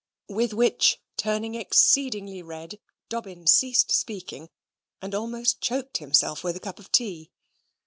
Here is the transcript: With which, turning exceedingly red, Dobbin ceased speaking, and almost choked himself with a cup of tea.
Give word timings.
With 0.29 0.51
which, 0.51 0.99
turning 1.15 1.53
exceedingly 1.53 2.41
red, 2.41 2.79
Dobbin 3.07 3.45
ceased 3.45 3.91
speaking, 3.91 4.49
and 4.99 5.13
almost 5.13 5.61
choked 5.61 5.97
himself 5.99 6.43
with 6.43 6.55
a 6.55 6.59
cup 6.59 6.79
of 6.79 6.91
tea. 6.91 7.29